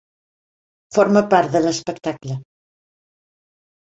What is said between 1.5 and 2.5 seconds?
de l'espectacle.